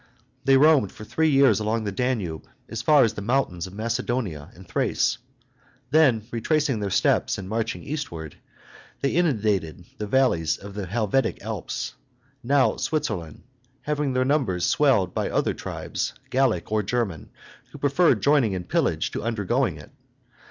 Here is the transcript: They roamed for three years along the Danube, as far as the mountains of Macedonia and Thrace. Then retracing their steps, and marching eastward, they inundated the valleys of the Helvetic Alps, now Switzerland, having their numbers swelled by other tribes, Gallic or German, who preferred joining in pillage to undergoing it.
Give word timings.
They 0.45 0.57
roamed 0.57 0.91
for 0.91 1.03
three 1.05 1.29
years 1.29 1.59
along 1.59 1.83
the 1.83 1.91
Danube, 1.91 2.47
as 2.67 2.81
far 2.81 3.03
as 3.03 3.13
the 3.13 3.21
mountains 3.21 3.67
of 3.67 3.73
Macedonia 3.75 4.49
and 4.55 4.67
Thrace. 4.67 5.19
Then 5.91 6.23
retracing 6.31 6.79
their 6.79 6.89
steps, 6.89 7.37
and 7.37 7.47
marching 7.47 7.83
eastward, 7.83 8.35
they 9.01 9.11
inundated 9.11 9.85
the 9.99 10.07
valleys 10.07 10.57
of 10.57 10.73
the 10.73 10.87
Helvetic 10.87 11.43
Alps, 11.43 11.93
now 12.43 12.77
Switzerland, 12.77 13.43
having 13.83 14.13
their 14.13 14.25
numbers 14.25 14.65
swelled 14.65 15.13
by 15.13 15.29
other 15.29 15.53
tribes, 15.53 16.13
Gallic 16.31 16.71
or 16.71 16.81
German, 16.81 17.29
who 17.71 17.77
preferred 17.77 18.23
joining 18.23 18.53
in 18.53 18.63
pillage 18.63 19.11
to 19.11 19.21
undergoing 19.21 19.77
it. 19.77 19.91